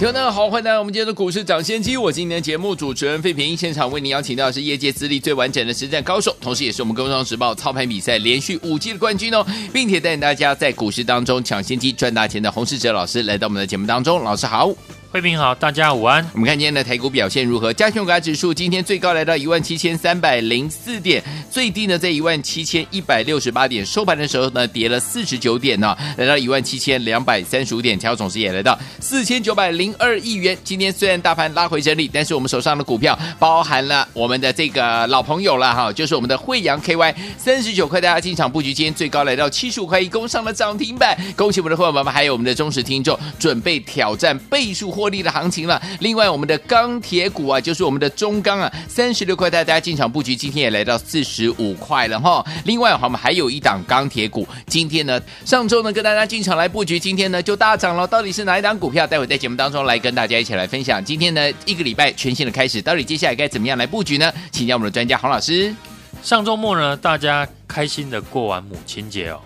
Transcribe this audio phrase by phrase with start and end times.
[0.00, 1.94] 听众大家好，欢迎来到我们今天的股市抢先机。
[1.94, 9.44] 我今天的节目主持人费平，现场为您邀请到的是业界资历最完整的实战高手，同时也是我们《工商时报》操盘比赛连续五季的冠军哦，
[9.74, 14.24] 并且带领大家在股市当中抢先机赚大钱的洪世哲老师来到我们的节目当中。
[14.24, 14.72] 老师好。
[15.12, 16.24] 慧平好，大家午安。
[16.32, 17.72] 我们看今天的台股表现如何？
[17.72, 30.56] 加权股价指数今天最高来到一万七千三百零四点，最低呢在一万七千一百六十八点，收盘的时候呢跌了四十九点呢、哦，来到一万七千两百三十五点，成交总值也来到四千九百零二亿元。
[30.62, 41.18] 今天虽然大盘拉回整理，但是我们手上的股票包含了我们的这个老朋友了哈，就是我们的惠阳 KY 三十九块，大家进场布局，今天最高来到七十五块一，攻上了涨停板。
[41.36, 45.80] 恭喜我们的会员们，还有我们的忠实听众，准备挑战倍数获利的行情了。
[46.00, 52.44] 另外，我们的钢铁股啊，就是我们的中钢啊，三十六块带大家进场布局，今天也来到四十五块了哈。
[52.64, 58.06] 另外，我们还有一档钢铁股，今天呢，上周呢跟大家进场来布局，今天呢就大涨了。
[58.06, 59.06] 到底是哪一档股票？
[59.06, 61.02] 待会在节目当中来跟大家一起来分享。
[61.02, 64.30] 今天呢一个礼拜全新的开始，到底接下来该怎么样来布局呢？
[64.50, 65.74] 请教我们的专家洪老师。
[66.22, 69.40] 上周末呢，大家开心的过完母亲节哦。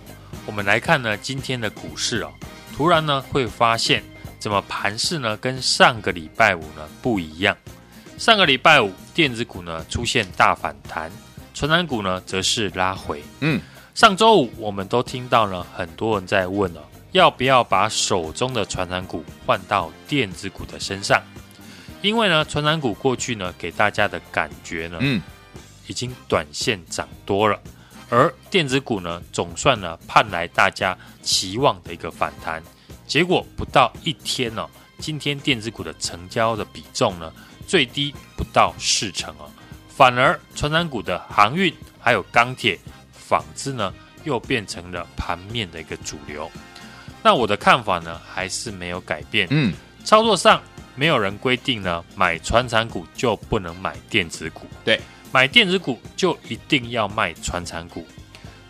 [0.47, 2.31] 我们来看呢今天的股市哦，
[2.77, 4.03] 突然呢会发现。
[4.45, 5.35] 怎么盘势呢？
[5.39, 7.57] 跟上个礼拜五呢不一样。
[8.19, 11.11] 上个礼拜五电子股呢出现大反弹，
[11.55, 13.23] 传染股呢则是拉回。
[13.41, 13.59] 嗯，
[13.95, 21.23] 上周五我们都听到了很多人在问了，要不要把手中的传染股换到电子股的身上？
[22.03, 25.23] 因为呢，传染股过去呢给大家的感觉呢，嗯，
[25.87, 27.59] 已经短线涨多了，
[28.11, 32.63] 而电子股呢总算呢盼来大家期望的一个反弹。
[33.07, 37.33] 结果不到一天哦，今天电子股的成交的比重呢，
[37.67, 39.51] 最低不到四成哦，
[39.89, 42.79] 反而传产股的航运还有钢铁、
[43.13, 43.93] 纺织呢，
[44.25, 46.51] 又变成了盘面的一个主流。
[47.23, 49.47] 那我的看法呢，还是没有改变。
[49.51, 49.73] 嗯，
[50.05, 50.63] 操作上
[50.95, 54.67] 没有人规定呢，买传产股就不能买电子股。
[54.85, 55.01] 对，
[55.33, 58.07] 买电子股就一定要卖传产股。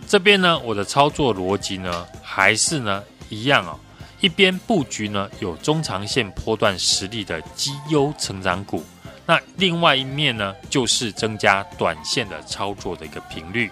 [0.06, 3.78] 这边呢，我的操作逻辑呢，还是呢一样哦。
[4.20, 8.82] 一边布局呢，有中长线波段实力的绩优成长股，
[9.26, 13.70] 那另外一面呢，就是增加短线的操作的一个频率。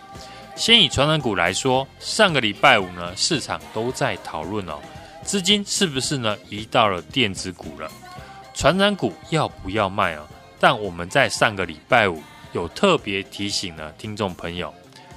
[0.55, 4.79] 先以传染股来说，上个礼拜五呢，市场都在讨论哦，
[5.23, 7.91] 资金是不是呢移到了电子股了？
[8.53, 10.29] 传染股要不要卖啊？
[10.61, 14.73] 但我们在上个礼拜五有特别提醒呢，听众朋友，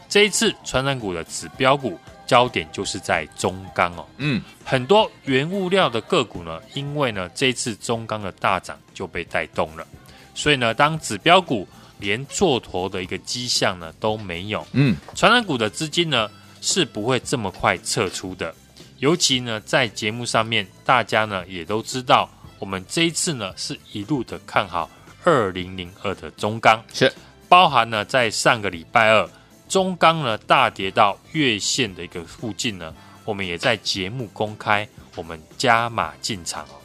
[0.07, 1.99] 这一次传染股的指标股。
[2.25, 9.85] 焦点就是在中钢哦，嗯，很多原物料的个股呢，因为呢这次中钢的大涨就被带动了，
[10.33, 11.67] 所以呢，当指标股
[11.99, 16.29] 连做头的一个迹象呢都没有，嗯，传染股的资金呢
[16.61, 18.53] 是不会这么快撤出的，
[18.97, 24.89] 尤其呢在节目上面，大家呢也都知道，我们这一次呢是一路的看好
[25.23, 27.11] 二零零二的中钢，是。
[27.47, 29.29] 包含呢在上个礼拜二。
[29.67, 32.93] 中钢呢大跌到月线的一个附近呢，
[33.23, 36.75] 我们也在节目公开我们加码进场哦。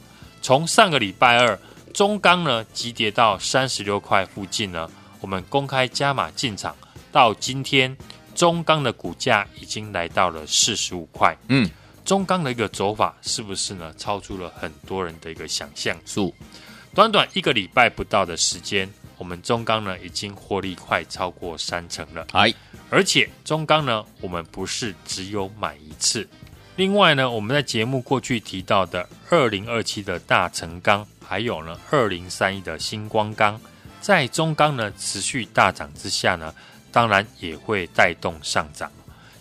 [0.42, 1.58] 从上个礼拜二
[1.92, 6.74] 中钢呢急跌到三十六块附近呢，我们公开加码进场，
[7.12, 7.94] 到今天
[8.34, 11.36] 中钢的股价已经来到了四十五块。
[11.48, 11.68] 嗯，
[12.04, 15.96] 中钢的一个走法是不是呢超出了很多人的一个想象？
[16.06, 16.34] 数
[16.94, 18.88] 短短一个礼拜不到的时间。
[19.20, 22.26] 我们中钢呢，已经获利快超过三成了。
[22.32, 22.52] 哎，
[22.88, 26.26] 而且中钢呢，我们不是只有买一次。
[26.76, 33.60] 另外呢，我们在节目过去提到的二零二七的大成钢，还有呢二零三一的星光钢，
[34.00, 36.54] 在中钢呢持续大涨之下呢，
[36.90, 38.90] 当然也会带动上涨。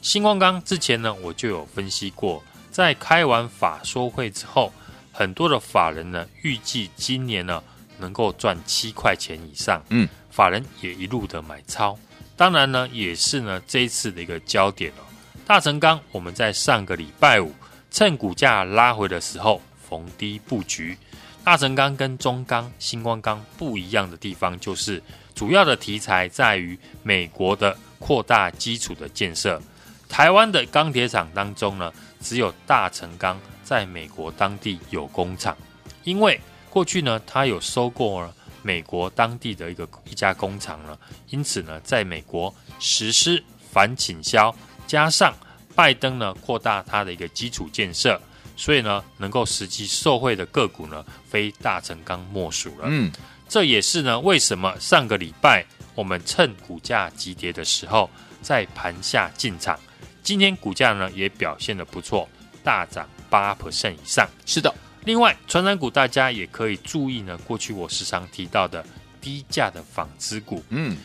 [0.02, 4.74] 星光钢之前呢，我就有分析过，在开完法说会之后，
[5.14, 7.64] 很多的法人呢预计今年呢。
[8.00, 11.98] 能够赚七块钱以上，嗯，法人也一路的买超，
[12.36, 15.04] 当然呢，也是呢这一次的一个焦点哦。
[15.46, 17.54] 大成钢，我们在上个礼拜五
[17.92, 20.98] 趁股价拉回的时候逢低布局。
[21.44, 25.02] 大成钢跟中钢、星光钢不一样的地方，就是
[25.34, 29.60] 主要的题材在于美国的扩大基础的建设。
[30.08, 31.92] 台湾的钢铁厂当中呢，
[32.22, 35.58] 只有大成钢在美国当地有工厂，
[36.04, 36.40] 因为。
[36.70, 40.98] 过去呢，他有收购了美国当地的一个一家工厂呢，
[41.30, 44.54] 因此呢，在美国实施反倾销，
[44.86, 45.34] 加上
[45.76, 48.22] 拜登呢扩大他的一个基础建设，
[48.56, 52.86] 所以呢，能够实际受惠的个股呢，非大成钢莫属了。
[52.88, 53.12] 嗯，
[53.48, 58.10] 这也是呢，为什么上个礼拜我们趁股价急跌的时候，
[58.42, 59.80] 在盘下进场，
[60.22, 62.28] 今天股价呢也表现的不错，
[62.64, 64.28] 大涨八 percent 以上。
[64.46, 64.74] 是的。
[65.06, 67.38] 另外，传染股大家也可以注意呢。
[67.40, 68.86] 过去我时常提到的
[69.22, 70.98] 低价的纺织股，嗯，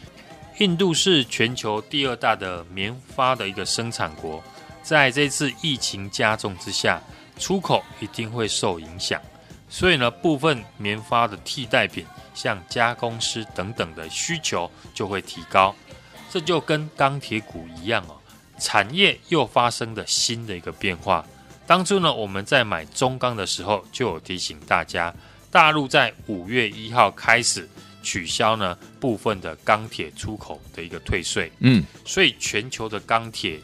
[0.59, 4.43] 印度是全球第二大的棉花的一个生产国，
[4.83, 7.01] 在这次疫情加重之下，
[7.39, 9.21] 出口一定会受影响，
[9.69, 12.05] 所以呢，部分棉花的替代品，
[12.35, 15.75] 像加工师等等的需求就会提高。
[16.31, 18.17] 这就跟钢铁股一样哦，
[18.59, 21.25] 产业又发生了新的一个变化。
[21.67, 25.15] 当初呢，我们在买中钢的时候，就有提醒大家，
[25.51, 27.69] 大陆在五月一号开始
[28.03, 33.59] 取消呢部分的钢铁出口的一个退税，嗯，所以全球的钢铁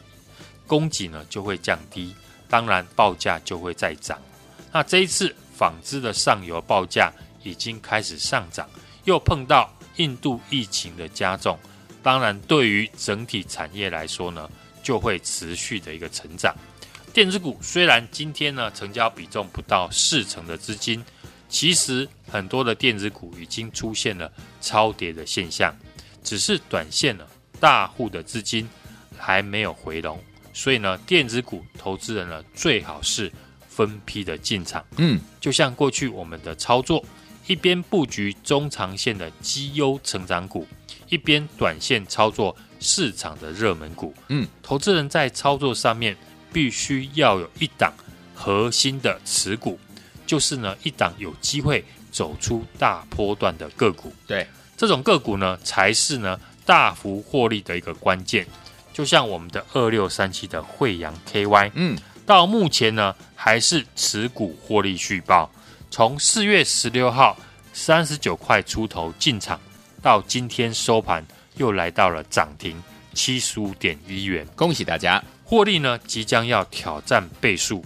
[0.65, 2.15] 供给呢就会降低，
[2.49, 4.19] 当然报价就会再涨。
[4.71, 7.11] 那这一次纺织的上游报价
[7.43, 8.67] 已经开始上涨，
[9.03, 11.59] 又碰到印度疫情的加重，
[12.01, 14.49] 当然对于整体产业来说呢，
[14.81, 16.55] 就会持续的一个成长。
[17.13, 21.03] 电子股虽然今天呢成交比重不到四成的资金，
[21.49, 24.31] 其实很多的电子股已经出现了
[24.61, 25.75] 超跌的现象，
[26.23, 27.25] 只是短线呢
[27.59, 28.67] 大户的资金
[29.17, 30.17] 还没有回笼，
[30.53, 33.29] 所以呢电子股投资人呢最好是
[33.67, 37.03] 分批的进场，嗯，就像过去我们的操作，
[37.45, 40.65] 一边布局中长线的绩优成长股，
[41.09, 46.15] 一边短线操作市场的热门股，嗯，投资人在操作上面。
[46.51, 47.93] 必须要有一档
[48.33, 49.79] 核心的持股，
[50.25, 54.13] 就是呢一档有机会走出大波段的个股。
[54.27, 58.45] 对，这种个股呢才是呢大幅获利的一个关键。
[58.93, 65.49] 就像我们的二六三七的惠阳 KY，嗯，到目前呢还是持股获利续报。
[65.89, 67.37] 从四月十六号
[67.73, 69.59] 三十九块出头进场，
[70.01, 71.25] 到今天收盘
[71.55, 72.81] 又来到了涨停
[73.13, 75.23] 七十五点一元，恭喜大家！
[75.51, 77.83] 获利呢，即将要挑战倍数。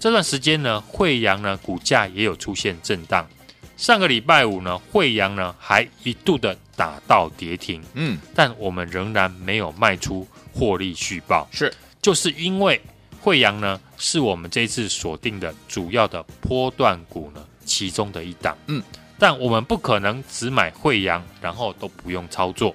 [0.00, 3.28] 这段时间呢，惠阳呢股价也有出现震荡。
[3.76, 7.82] 上个礼拜五呢，惠阳呢还一度的打到跌停。
[7.92, 11.46] 嗯，但我们仍然没有卖出获利续报。
[11.52, 11.70] 是，
[12.00, 12.80] 就是因为
[13.20, 18.56] 惠阳呢是我们这次锁定的主要的波段股呢其中的一档。
[18.68, 18.82] 嗯，
[19.18, 22.74] 但我们不可能只买惠阳，然后都不用操作，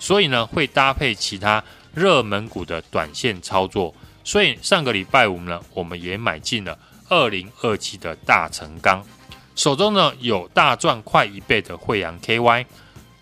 [0.00, 1.62] 所以呢会搭配其他。
[1.96, 6.78] 热门股的短线操作，所以上个礼拜五呢，我们也买进了
[7.08, 9.02] 二零二七的大成钢，
[9.54, 12.66] 手中呢有大赚快一倍的惠阳 KY，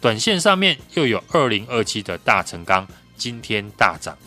[0.01, 2.85] 短线上面又有二零二七的大成钢，
[3.17, 4.19] 今天大涨，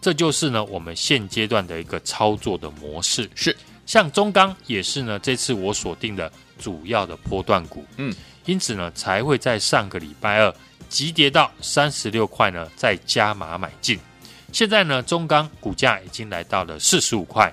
[0.00, 3.30] 这就是呢我们现阶段的一个操作的模式。
[3.36, 3.56] 是，
[3.86, 8.12] 像中钢也是呢这次我锁定的主要的波段股，嗯，
[8.46, 10.52] 因此呢才会在上个礼拜二。
[10.92, 13.98] 急跌到三十六块呢，再加码买进。
[14.52, 17.50] 现在呢，中钢股价已经来到了四十五块，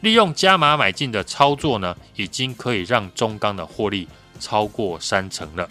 [0.00, 4.06] 利用加码买进的操作呢，已经可以让中钢的获利
[4.38, 5.68] 超过三成了。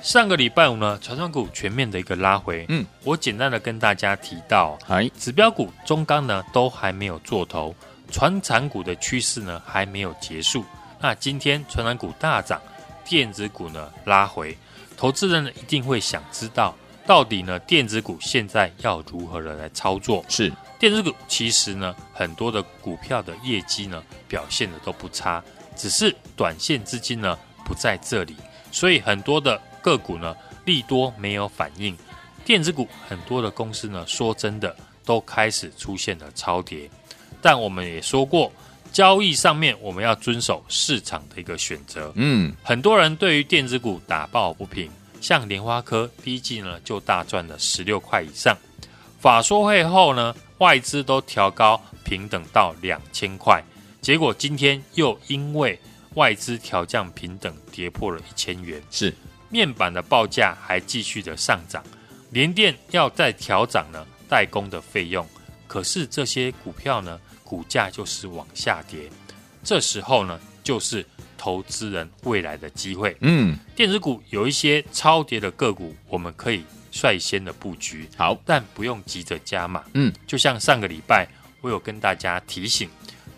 [0.00, 7.74] 上个礼拜五呢，传产股全面的一个拉回，嗯，我简单的跟大家提到，哎，指标股中钢呢都还没有做头，
[8.10, 10.64] 传产股的趋势呢还没有结束。
[10.98, 12.58] 那今天传产股大涨，
[13.04, 14.56] 电子股呢拉回。
[14.98, 16.74] 投资人呢一定会想知道，
[17.06, 20.24] 到底呢电子股现在要如何的来操作？
[20.28, 25.42] 是电子股其实呢很多的股票的业绩呢表现的都不差，
[25.76, 28.36] 只是短线资金呢不在这里，
[28.72, 31.96] 所以很多的个股呢利多没有反应。
[32.44, 34.74] 电子股很多的公司呢说真的
[35.04, 36.90] 都开始出现了超跌，
[37.40, 38.52] 但我们也说过。
[38.92, 42.12] 交易上面，我们要遵守市场的一个选择。
[42.16, 44.90] 嗯，很多人对于电子股打抱不平，
[45.20, 48.56] 像莲花科第一季呢就大赚了十六块以上。
[49.20, 53.62] 法说会后呢，外资都调高平等到两千块，
[54.00, 55.78] 结果今天又因为
[56.14, 58.82] 外资调降平等，跌破了一千元。
[58.90, 59.14] 是，
[59.48, 61.84] 面板的报价还继续的上涨，
[62.30, 65.24] 联电要再调涨呢代工的费用，
[65.66, 67.20] 可是这些股票呢？
[67.48, 69.08] 股价就是往下跌，
[69.64, 71.02] 这时候呢，就是
[71.38, 73.16] 投资人未来的机会。
[73.20, 76.62] 嗯，电子股有一些超跌的个股，我们可以
[76.92, 78.06] 率先的布局。
[78.18, 79.82] 好，但不用急着加码。
[79.94, 81.26] 嗯，就像上个礼拜
[81.62, 82.90] 我有跟大家提醒，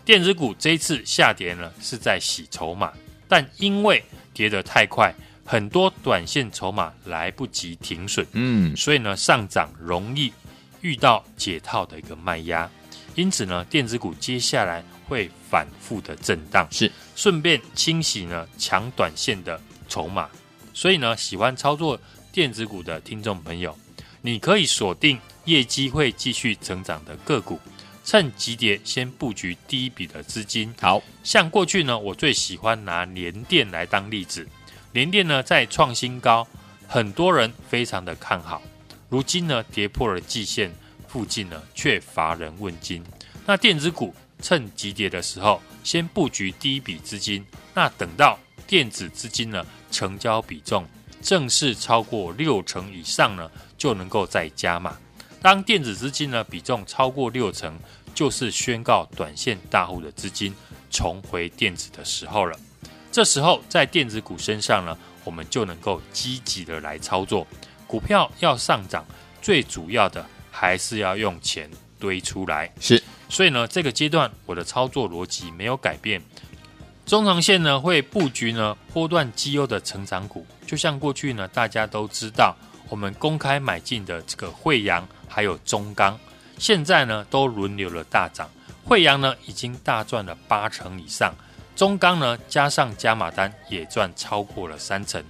[0.03, 2.91] 电子股这一次下跌呢，是在洗筹码，
[3.29, 4.03] 但因为
[4.33, 5.15] 跌得太快，
[5.45, 10.33] 很多短线筹码来不及停损，嗯，所以呢，上涨容易
[10.81, 12.69] 遇到解套的一个卖压，
[13.15, 16.91] 因此呢，电子股接下来会反复的震荡，是。
[17.15, 20.29] 顺便清洗呢强短线的筹码。
[20.73, 21.99] 所以呢，喜欢操作
[22.31, 23.77] 电子股的听众朋友，
[24.21, 27.59] 你可以锁定业绩会继续成长的个股，
[28.03, 30.73] 趁急跌先布局第一笔的资金。
[30.79, 34.47] 好，像过去呢，我最喜欢拿联电来当例子，
[34.93, 36.47] 联电呢在创新高，
[36.87, 38.61] 很多人非常的看好，
[39.09, 40.71] 如今呢跌破了季线
[41.11, 43.03] 附近呢，却乏人问津。
[43.45, 50.87] 那电子股趁急跌的时候，先布局第一笔资金，那等到电子资金呢成交比重
[51.21, 54.97] 正式超过六成以上呢，就能够再加码。
[55.41, 57.77] 当电子资金呢比重超过六成，
[58.15, 60.55] 就是宣告短线大户的资金
[60.89, 62.57] 重回电子的时候了。
[63.11, 67.45] 这时候在电子股身上呢，我们就能够积极的来操作。
[67.85, 69.05] 股票要上涨，
[69.41, 71.67] 最主要的还是要用钱
[71.97, 72.71] 堆出来。
[72.79, 76.21] 是，所以呢，这个阶段我的操作逻辑没有改变。
[77.05, 82.55] 中长线呢会布局呢波段绩优的成长股，就像过去呢大家都知道，
[82.89, 86.17] 我们公开买进的这个惠阳还有中钢，
[86.59, 88.49] 现在呢都轮流了大涨。
[88.83, 91.33] 惠阳呢已经大赚了八成以上，
[91.75, 95.21] 中钢呢加上加码单也赚超过了三成。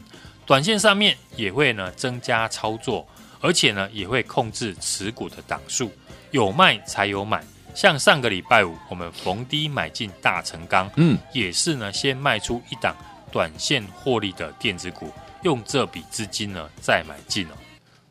[0.46, 3.08] 短线上面也会呢增加操作，
[3.42, 5.92] 而且呢也会控制持股的档数，
[6.32, 7.44] 有卖才有买。
[7.74, 12.96] 像上个礼拜五，我们逢低买进大成钢，嗯，也是呢，先卖出一档
[13.32, 15.12] 短线获利的电子股，
[15.44, 17.52] 用这笔资金呢再买进哦。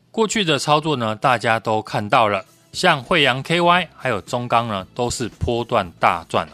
[0.09, 6.53] 过去的操作呢，大家都看到了，像惠阳 KY 还有中钢呢，都是波段大赚哦。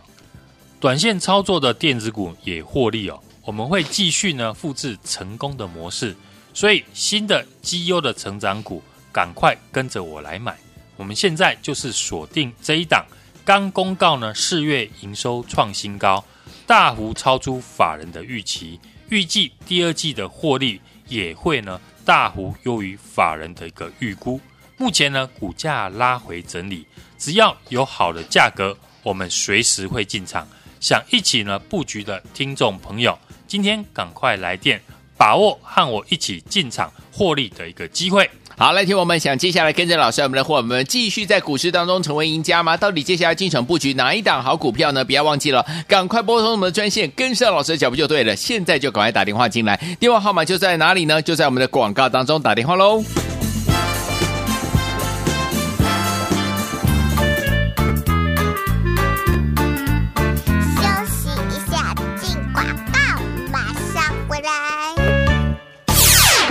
[0.80, 3.20] 短线操作的电子股也获利哦。
[3.46, 6.14] 我们会继续呢复制成功的模式，
[6.58, 10.58] 所以新的绩优的成长股，赶快跟着我来买。
[10.96, 13.06] 我们现在就是锁定这一档，
[13.46, 16.26] 刚公告呢，四月营收创新高，
[16.66, 24.42] 大幅超出法人的预期，预计第二季的获利也会呢大幅优于法人的一个预估。
[24.78, 26.88] 目前呢股价拉回整理，
[27.20, 30.48] 只要有好的价格，我们随时会进场。
[30.80, 33.16] 想一起呢布局的听众朋友，
[33.48, 34.82] 今天赶快来电，
[35.18, 38.30] 把握和我一起进场获利的一个机会。
[38.60, 42.76] 好，来听我们想接下来跟着老师，我们的伙伴们继续在股市当中成为赢家吗？
[42.76, 45.06] 到底接下来进场布局哪一档好股票呢？
[45.06, 48.36] 不要忘记了，赶快拨通我们的专线，跟上老师的脚步就对了。
[48.36, 51.22] 现在就赶快打电话进来，电话号码就在哪里呢？
[51.22, 53.04] 就在我们的广告当中打电话喽。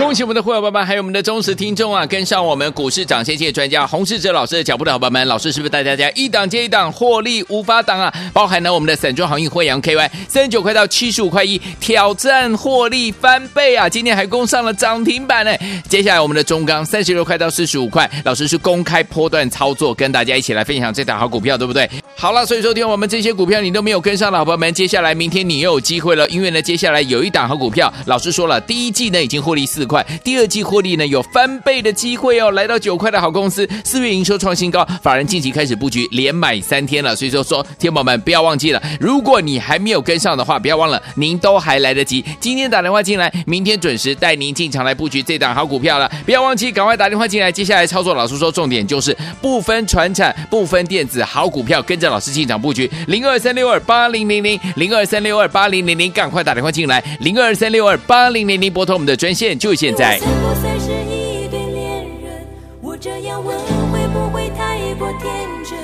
[0.07, 2.05] 恭喜我们的会员爸爸，还有我们的忠实听众啊！
[2.05, 8.13] 跟上我们股市涨先机专家洪世哲老师的脚步的伙伴们，老师是不是带大家一档接一档获利无法挡啊？
[8.31, 13.89] 包含了我们的散装航运慧洋 KY 三十九块到七十五块一，挑战获利翻倍啊！
[13.89, 15.53] 今天还攻上了涨停板呢。
[15.89, 21.89] 接下来我们的中钢三十六块到四十五块，老师是公开波段操作，跟大家一起来分享这档好股票，对不对？
[22.15, 29.96] 好了，所以说听我们这些股票你都没有跟上的伙伴们，接下来明天你又有机会了，因为呢，接下来有一档好股票，老师说了，第一季呢已经获利四块。
[30.23, 60.17] 第二季获利呢有翻倍的机会哦，来到九块的好公司，四月营收创新高，法人近期开始布局，连买三天了，所以说说，天宝们不要忘记了，如果你还没有跟上的话，不要忘了，您都还来得及，今天打电话进来，明天准时带您进场来布局这档好股票了，不要忘记，赶快打电话进来，接下来操作，老师说重点就是不分传产，不分电子，好股票跟着老师进场布局，零二三六二八零零零，零二三六二八零零零，赶快打电话进来，零二三六二八零零零，拨通我们的专线，就现在。
[60.17, 62.45] 算不算是一对恋人？
[62.81, 63.57] 我这样问
[63.89, 65.79] 会不会太过天真？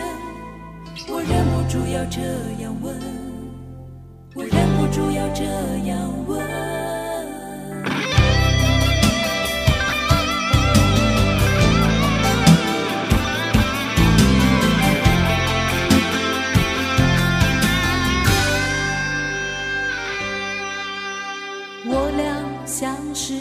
[1.08, 2.22] 我忍不住要这
[2.62, 3.00] 样问，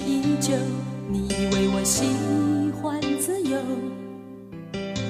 [0.04, 0.60] 我忍不住要这样
[1.72, 1.84] 问。
[1.84, 2.04] 喜
[2.80, 3.58] 欢自由，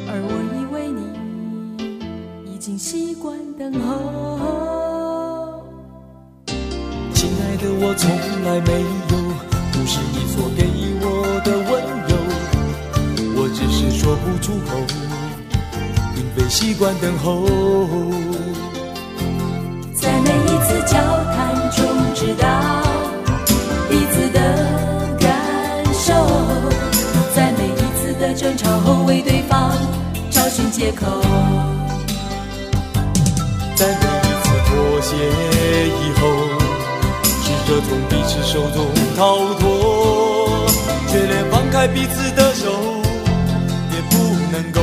[0.09, 1.03] 而我以为你
[2.51, 5.63] 已经习惯等候。
[7.15, 8.11] 亲爱的，我从
[8.45, 8.87] 来没有
[9.71, 10.65] 不是你所给
[11.03, 11.05] 我
[11.45, 11.71] 的温
[12.09, 12.17] 柔，
[13.37, 14.71] 我只是说不出口，
[16.15, 17.45] 并非习惯等候。
[19.95, 20.97] 在每一次交
[21.35, 21.85] 谈中，
[22.15, 22.82] 知道
[28.35, 29.73] 争吵后为对方
[30.31, 31.07] 找寻借口。
[33.75, 34.71] 在每一次妥
[35.03, 35.17] 协
[35.89, 36.21] 以后，
[37.43, 38.77] 试着从彼此手中
[39.17, 40.67] 逃脱，
[41.09, 42.71] 却连放开彼此的手
[43.93, 44.17] 也不
[44.53, 44.81] 能够。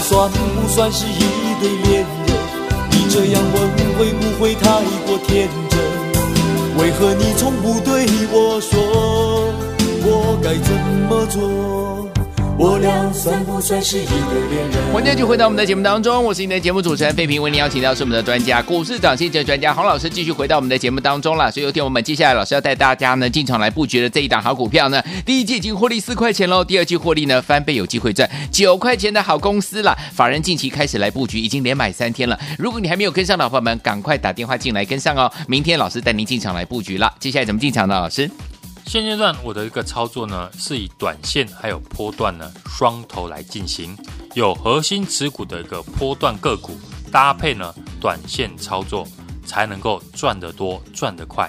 [0.00, 1.20] 算不算是一
[1.60, 2.28] 对恋人？
[2.90, 3.56] 你这样问
[3.96, 5.78] 会不会太过天真？
[6.78, 8.80] 为何你从不对我说，
[10.02, 10.72] 我该怎
[11.08, 11.99] 么做？
[12.62, 14.92] 我俩算不算是一对恋人？
[14.92, 21.50] 欢迎继续回到我们的节目当中，我是你的节目主持人费平，为您邀请到是我们的专家，股市涨先机专家洪老师，继续回到我们的节目当中了。
[21.50, 29.96] 所以有天我们接下来老师要带大家呢进场来布局的这一档好股票呢，第一季已经获利四块钱喽，第二季获利呢翻倍，有机会赚九块钱的好公司了。
[30.12, 32.38] 法人近期开始来布局，已经连买三天了。
[32.58, 35.32] 如果你还没有跟上的朋友们，赶快打电话进来跟上哦。
[35.48, 37.10] 明天老师带您进场来布局了。
[37.18, 37.94] 接下来怎么进场呢？
[37.94, 38.30] 老师？
[38.90, 43.96] 现阶段我的一个操作呢，是以短线还有波段呢双头来进行，
[44.34, 46.76] 有核心持股的一个波段个股
[47.12, 49.06] 搭配呢短线操作，
[49.46, 51.48] 才能够赚得多赚得快。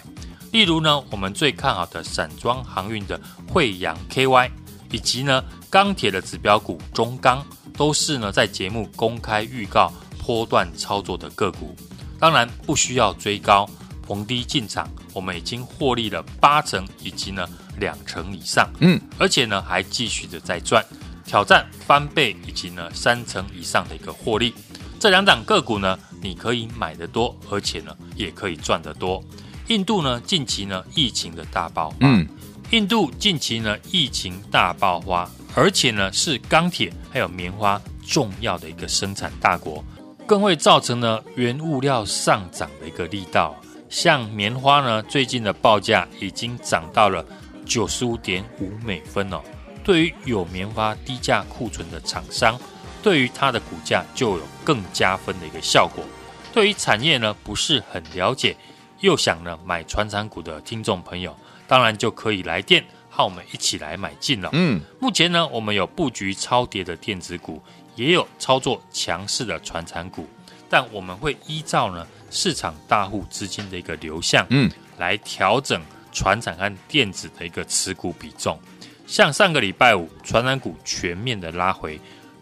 [0.52, 4.52] 例如呢，我们最看好的散装航运的惠阳 KY，
[4.92, 7.44] 以及呢钢铁的指标股中钢，
[7.76, 11.76] 都是呢在节目公开预告波段操作的个股，
[12.20, 13.68] 当然不需要追高。
[14.12, 17.48] 逢低进场，我们已经获利了八成，以及呢
[17.80, 20.86] 两成以上，嗯，而且呢还继续的在赚，
[21.26, 24.54] 挑战翻倍以及呢三成以上的一个获利。
[25.00, 29.24] 这两档个股呢，你可以买得多，而且呢也可以赚得多。
[29.70, 32.28] 印度呢近期呢疫情的大爆发，嗯，
[32.72, 39.82] 印度近期呢疫情大爆发，而且呢是钢铁还有棉花重要的一个生产大国，
[40.28, 43.56] 更会造成呢原物料上涨的一个力道。
[43.92, 47.24] 像棉花呢，最近的报价已经涨到了
[47.66, 49.42] 九十五点五美分哦。
[49.84, 52.58] 对于有棉花低价库存的厂商，
[53.04, 56.06] 对于它的股价就有更加分的一个效果。
[56.54, 58.56] 对于产业呢不是很了解，
[59.02, 61.36] 又想呢买传产股的听众朋友，
[61.68, 64.50] 当然就可以来电和我们一起来买进了。
[64.54, 67.62] 嗯，目前呢，我们有布局超跌的电子股，
[67.98, 70.26] 也有操作强势的传产股，
[70.70, 72.08] 但我们会依照呢。
[72.32, 75.80] 市场大户资金的一个流向，嗯，来调整
[76.12, 78.58] 船产和电子的一个持股比重。
[79.06, 82.00] 像上个礼拜五，船产股全面的拉回，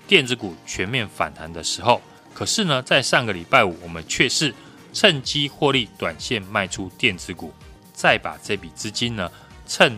[0.07, 1.99] 电子股全面反弹的时候，
[2.33, 4.53] 可是呢，在上个礼拜五，我们却是
[4.93, 7.51] 趁机获利，短线卖出电子股，
[7.91, 9.31] 再把这笔资金呢，
[9.65, 9.97] 趁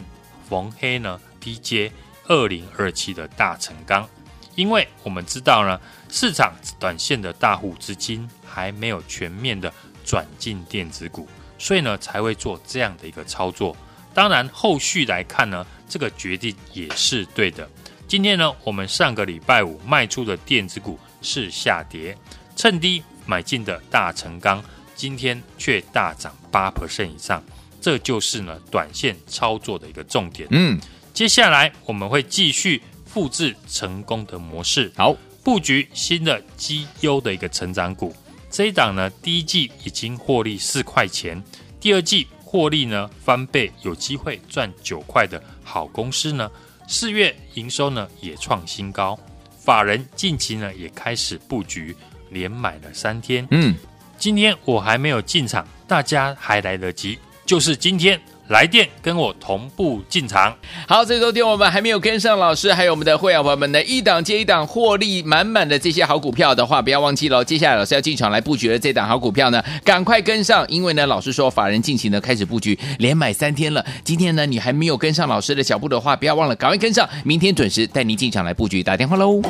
[0.50, 1.92] 逢黑呢低接
[2.28, 4.08] 二零二七的大成钢，
[4.56, 8.30] 因为我们知道呢，市场短线的大户资金。
[8.54, 11.26] 还没有全面的转进电子股，
[11.58, 13.74] 所以呢才会做这样的一个操作。
[14.14, 17.66] 当然，后续来看呢，这个决定也是对的。
[18.10, 22.14] 今天呢，我们上个礼拜五卖出的电子股是下跌，
[22.58, 24.62] 趁低买进的大成钢，
[24.96, 27.42] 今天却大涨八 percent 以上，
[27.80, 30.46] 这就是呢短线操作的一个重点。
[30.52, 30.78] 嗯，
[31.14, 32.82] 接下来我们会继续
[33.14, 38.16] 复制成功的模式，好，布局新的绩优的一个成长股。
[38.50, 41.44] 这一档呢，第一季已经获利四块钱，
[41.80, 46.50] 第二季获利呢翻倍，有机会赚九块的好公司呢，
[46.88, 49.20] 四月营收呢也创新高，
[49.60, 51.94] 法人近期呢也开始布局，
[52.30, 53.46] 连买了三天。
[53.52, 53.76] 嗯，
[54.18, 58.18] 今天我还没有进场，大家还来得及，就是今天。
[58.52, 60.54] 来电跟我同步进场。
[60.86, 67.44] 好，这周天我们还没有跟上老师，还有我们的会员朋友们呢，一档接一档获利满满的这些好股票的话，不要忘记了。
[67.46, 73.84] 接下来老师要进场来布局的这档好股票呢，赶快跟上，因为呢，老师说法人近期呢开始布局，连买三天了。
[74.04, 79.42] 今天呢，你还没有跟上老师的脚步的话，不要忘了赶快跟上，明天准时带您进场来布局，打电话喽。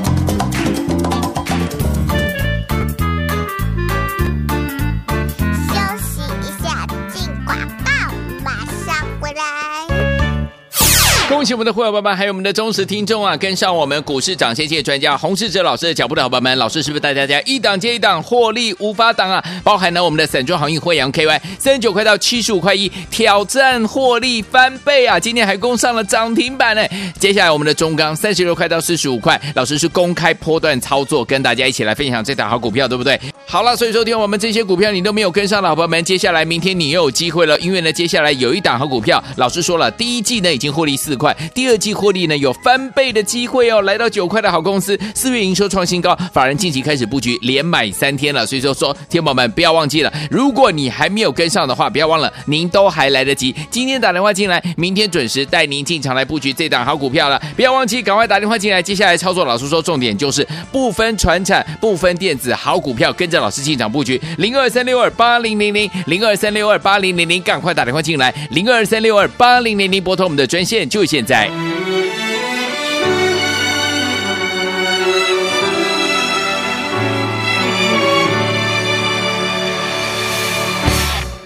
[11.41, 13.35] 恭喜我们的会员伙伴，还有我们的忠实听众啊！
[13.35, 19.43] 跟上我们股市涨先机专家洪世哲老师的脚步的伙伴们，老师是不是带大家一档接一档获利无法挡啊？
[19.63, 25.19] 包含了我们的散装航运慧洋 KY 三十九块到七十五块一，挑战获利翻倍啊！
[25.19, 26.85] 今天还攻上了涨停板呢。
[27.17, 33.19] 接下来我们的中钢三十六块到四十五块，老师是公开波段操作，跟大家一起来分享这档好股票，对不对？
[33.47, 41.30] 好了，所以说听我们这些股票你都没有跟上的伙伴们，接下来明天你又有机会了，因为呢，接下来有一档好股票，老师说了，第一季呢已经获利四块。
[41.53, 59.17] 第二季获利呢有翻倍的机会哦，来到九块的好公司，四月营收创新高，法人近期开始布局，连买三天了，所以说说，天宝们不要忘记了，如果你还没有跟上的话，不要忘了，您都还来得及，今天打电话进来，明天准时带您进场来布局这档好股票了，不要忘记，赶快打电话进来，接下来。
[59.21, 71.49] 操作，老师说重点就是不分传产、不分电子，好股票跟着老师进场布局，零二三六二八零零零零二三六二八零零零，赶快打电话进来，零二三六二八零零零拨通我们的专线，就现在。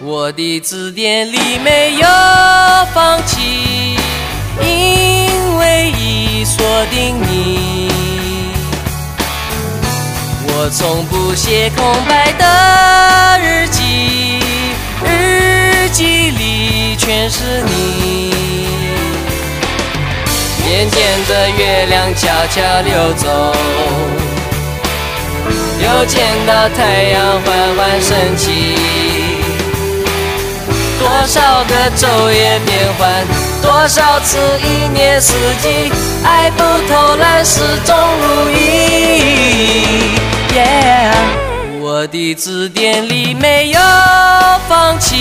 [0.07, 2.07] 我的字典里没有
[2.93, 3.95] 放弃，
[4.61, 7.89] 因为已锁定你。
[10.47, 14.39] 我从不写空白的日记，
[15.03, 18.33] 日记里全是你。
[20.67, 23.27] 眼见着月亮悄悄溜走，
[25.79, 28.75] 又见到太阳缓缓升起。
[30.97, 33.23] 多少个昼夜变换，
[33.61, 35.91] 多少次一年四季，
[36.23, 38.55] 爱不偷懒，始终如一。
[41.79, 43.79] 我的字典里没有
[44.67, 45.15] 放弃，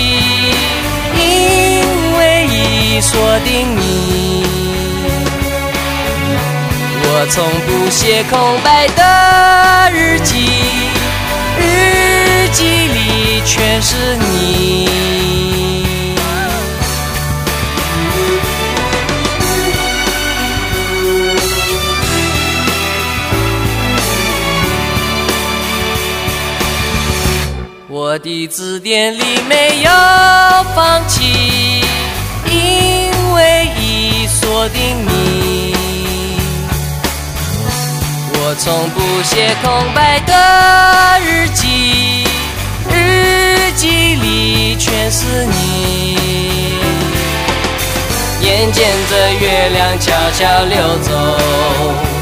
[1.15, 1.83] 因
[2.17, 4.64] 为已锁定你。
[7.07, 10.49] 我从不写空白的日记，
[11.59, 14.89] 日记里全是你。
[27.87, 29.91] 我的字典里没有
[30.75, 31.83] 放弃，
[32.51, 35.24] 因为已锁定你。
[38.65, 40.33] 从不写空白的
[41.23, 42.23] 日记，
[42.89, 46.17] 日记里全是你。
[48.41, 52.14] 眼见着月亮悄悄溜走。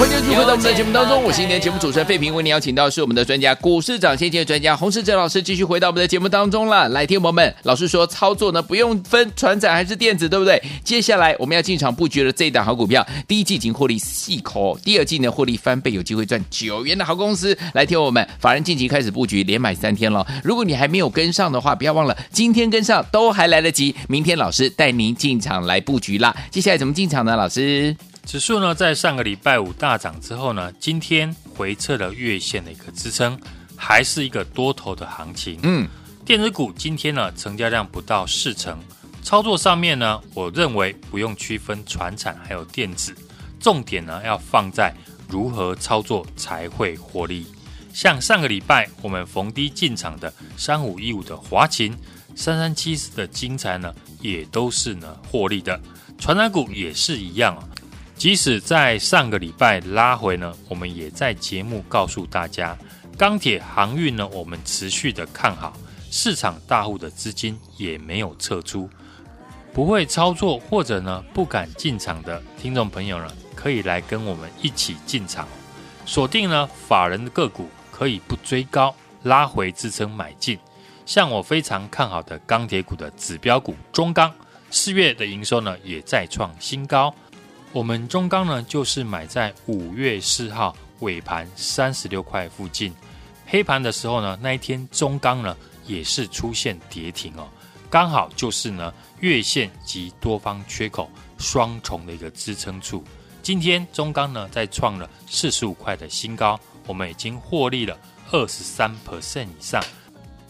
[0.00, 6.88] 欢迎继续回到我们的节目当中，我是今天节目主持人费平，为您邀请到是我们的专家股市涨先机的专家洪世哲老师，继续回到我们的节目当中了。
[6.88, 10.58] 来，听友们，老师说操作呢不用分传产还是电子，对不对？
[10.82, 17.54] 接下来我们要进场布局的这一档好股票，第一季已经获利细口，第二季呢获利翻倍，有机会赚九元的好公司。
[17.74, 20.26] 来，听友们，法人近期开始布局，连买三天了。
[20.42, 26.34] 如果你还没有跟上的话，不要忘了今天跟上都还来得及，明天老师带您进场来布局啦。
[26.50, 27.36] 接下来怎么进场呢？
[27.36, 27.94] 老师？
[28.24, 33.38] 指数呢，在上个礼拜五大涨之后呢，今天回撤了月线的一个支撑，
[33.76, 35.58] 还是一个多头的行情。
[35.64, 35.88] 嗯，
[36.24, 38.78] 电子股今天呢，成交量不到四成，
[39.22, 43.12] 操作上面呢，我认为不用区分传产还有电子，
[43.58, 44.94] 重点呢要放在
[45.28, 47.46] 如何操作才会获利。
[47.92, 51.92] 像上个礼拜我们逢低进场的三五一五的华勤，
[52.36, 55.80] 三三七四的精材呢，也都是呢获利的，
[56.16, 57.68] 传产股也是一样啊。
[58.20, 62.76] 即使在上个礼拜拉回呢，我们也在节目告诉大家，
[63.16, 65.72] 钢铁航运呢，我们持续的看好，
[66.10, 68.90] 市场大户的资金也没有撤出，
[69.72, 75.48] 不会操作或者呢不敢进场的听众朋友呢，可以来跟我们一起进场，
[76.04, 80.58] 锁定呢法人的个股，可以不追高，拉回支撑买进，
[81.06, 84.30] 像我非常看好的钢铁股的指标股中钢，
[84.70, 87.14] 四月的营收呢也再创新高。
[87.72, 92.92] 我们中钢呢，就是买在五月四号尾盘三十六块附近，
[93.46, 95.56] 黑盘的时候呢，那一天中钢呢
[95.86, 97.48] 也是出现跌停哦，
[97.88, 103.04] 刚好就是呢月线及多方缺口双重的一个支撑处。
[103.40, 107.96] 今天中钢呢再创了四十五块的新高，我们已经获利了
[108.32, 109.80] 二十三 percent 以上。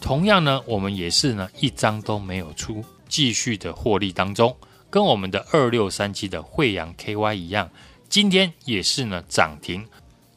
[0.01, 4.55] 同样呢，我们也是呢一张都没有出，继续的获利当中。
[4.91, 7.71] 跟我们的二六三七的惠阳 KY 一样，
[8.09, 9.87] 今天也是呢涨停，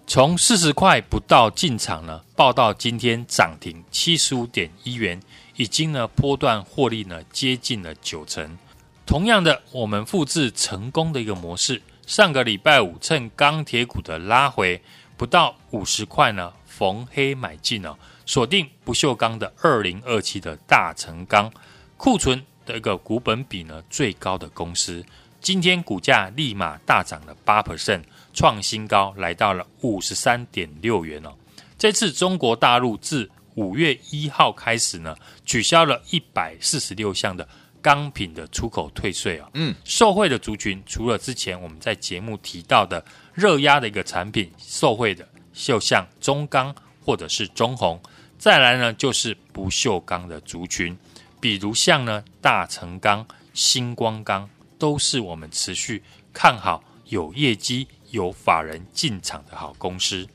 [0.07, 5.21] 从四十块不到进场呢，报到今天涨停七十五点一元，
[5.57, 8.57] 已经呢波段获利呢接近了九成。
[9.05, 14.81] 同样的，我们复制成功的一个模式，上个礼拜五趁钢铁股的拉回，
[15.17, 21.53] 不到五十块呢逢黑买进哦，锁定不锈钢的二零二七的大成钢
[21.97, 22.40] 库存。
[22.64, 25.05] 的一个股本比呢最高的公司，
[25.40, 31.35] 今天股价立马大涨了八 percent，创新高，来到了五十三点六元哦。
[31.79, 37.46] 这次中国大陆自五月一号开始呢，取消了一百四十六项的
[37.83, 46.74] 钢品的出口退税啊，嗯，受惠的族群除了之前我们在节目提到的热压的一个产品受惠的，就像中钢
[47.05, 48.00] 或者是中红，
[48.38, 50.96] 再来呢就是不锈钢的族群，
[51.44, 56.02] 比如像呢大成钢、星光钢，都是我们持续
[56.33, 60.26] 看好有业绩、有法人进场的好公司。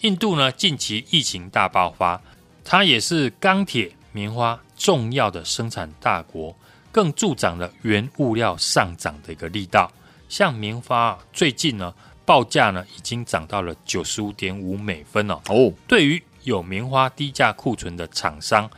[0.00, 2.18] 印度呢近期疫情大爆发，
[2.64, 6.56] 它也是钢铁、棉花重要的生产大国。
[6.90, 9.92] 更助长了原物料上涨的一个力道，
[10.30, 11.92] 像棉花啊最近呢
[12.24, 15.70] 报价呢已经涨到了九十五点五美分了哦。
[15.86, 18.70] 对于有棉花低价库存的厂商，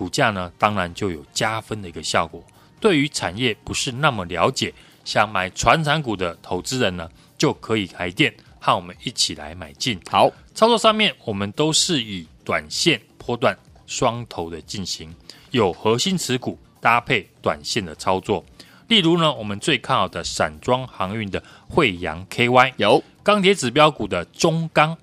[0.00, 2.42] 股价呢当然就有加分的一个效果。
[2.80, 4.72] 对于产业不是那么了解，
[5.04, 10.00] 想买传产股的投资人呢，就可以来电和我们一起来买进。
[10.08, 13.54] 好，操作上面我们都是以短线波段
[13.86, 15.14] 双头的进行，
[15.50, 16.58] 有核心持股。
[16.82, 18.42] 搭配短线的操作，
[18.88, 24.96] 例如呢，我们最看好的散装航运的惠阳 KY，有钢铁指标股的中钢，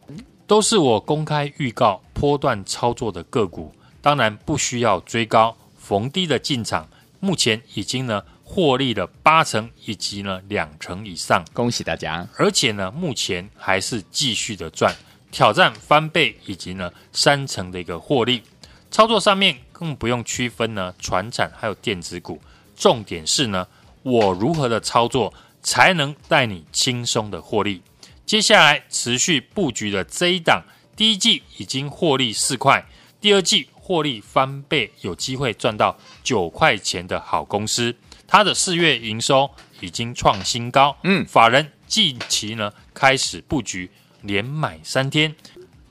[0.48, 3.72] 都是我公开预告波段操作的个股。
[4.08, 6.88] 当然不需要追高逢低的进场，
[7.20, 12.26] 目前已经呢获利了八成以及呢两成以上，恭喜大家！
[12.38, 14.96] 而且呢，目前还是继续的赚，
[15.30, 18.41] 挑战翻倍以及呢三成的一个获利。
[18.89, 22.41] 操作上面更不用区分呢，船产还有电子股，
[22.78, 23.67] 重点是呢，
[24.04, 27.82] 我如何的操作才能带你轻松的获利？
[28.26, 30.63] 接下来持续布局的这一档，
[30.96, 32.86] 第一季已经获利四块，
[33.20, 37.95] 第二季获利翻倍，有机会赚到九块钱的好公司，
[38.28, 40.97] 它的四月营收已经创新高。
[41.04, 43.89] 嗯，法人近期呢开始布局，
[44.23, 45.34] 连买三天，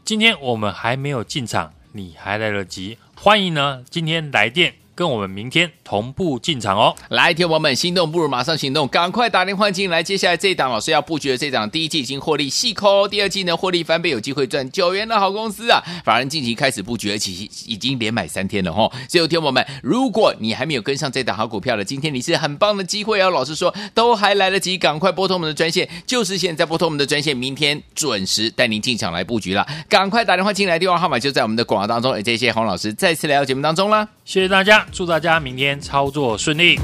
[0.04, 1.72] 今天我们还没有进场。
[1.92, 3.82] 你还来得及，欢迎呢！
[3.88, 4.74] 今天来电。
[4.96, 6.96] 跟我们明天同步进场哦！
[7.10, 10.02] 来，听友们，心动不如马上行动，赶快打电话进来。
[10.02, 15.82] 接下来这一档老师要布局的这档，第一季已经获利细抠，第二季呢获利翻倍，有机会赚九元的好公司啊！
[16.02, 17.30] 法人近期开始布局，而且
[17.66, 18.90] 已经连买三天了哈。
[19.06, 23.28] 所以，听友们，如果你还没有跟上这档好股票的，今天你是很棒的机会哦！
[23.28, 29.66] 老师说都还来得及，赶快拨通我们的专线，就是现在拨通我们的专线，明天准时带您进场来布局了。
[29.90, 32.12] 赶快打电话进来，电话号码就在我们的广告当中。
[32.12, 34.85] 而谢谢洪老师再次来到节目当中了，谢谢大家。
[34.92, 36.78] 祝大家明天操作顺利。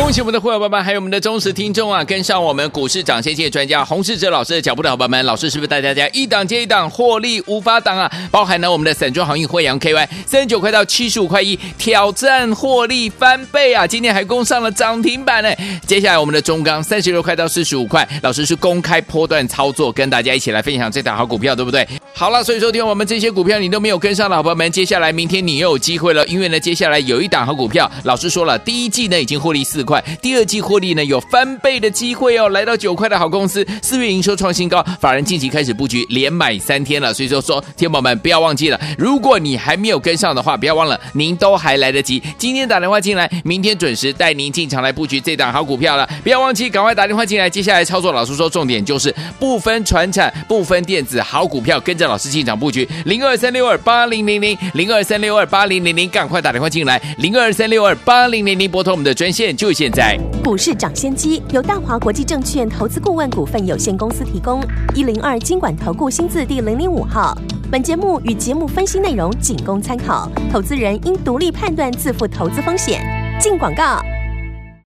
[0.00, 2.02] 恭喜我们的会员伙伴，还有我们的忠实听众啊！
[2.02, 8.10] 跟上我们股市涨先机专家洪世哲老师的脚步的伙伴们，老师是不是带大家一档接一档获利无法挡啊？
[8.30, 13.86] 包含了我们的散装航运慧洋 KY 三十九块到七十五块一，挑战获利翻倍啊！
[13.86, 15.50] 今天还攻上了涨停板呢。
[15.86, 21.86] 接下来我们的中钢三十六块到四十五块，老师是公开波段操作，跟大家一起来分享这档好股票，对不对？
[22.12, 30.04] 好了，所以说听我们这些股票你都没有跟上的伙伴们，接下来明天你又有机会了，因为呢，接下来有一档好股票，老师说了，第一季呢已经获利四块。
[30.20, 37.14] 第二季获利呢有翻倍的机会哦，来到九块的好公司，四月营收创新高，法人近期开始布局，连买三天了。
[37.14, 42.22] 所以说说，天宝们不要忘记了，如果你还没有跟上的话，不要忘了，您都还来得及。
[42.36, 46.06] 今天打电话进来，明天准时带您进场来布局这档好股票了。
[46.22, 47.48] 不要忘记，赶快打电话进来。
[47.48, 52.86] 接下来操作，老师说重点就是不分传产、不分电子，好股票跟着老师进场布局。
[53.06, 57.00] 零二三六二八零零零零二三六二八零零零，赶快打电话进来。
[57.18, 60.18] 零二三六二八零零零，拨通我们的专线，就现在。
[60.42, 64.60] 股市涨先机由大华国际证券投资顾问股份有限公司提供，
[64.94, 67.36] 一零二经管投顾新字第零零五号。
[67.70, 73.00] 本节目与节目分析内容仅供参考，投资人应独立判断，自负投资风险。
[73.40, 74.02] 进广告。